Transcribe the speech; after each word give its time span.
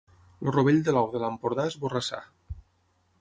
El 0.45 0.51
rovell 0.55 0.79
de 0.87 0.95
l'ou 0.95 1.11
de 1.15 1.21
l'Empordà 1.25 1.67
és 1.73 1.77
Borrassà. 1.85 2.25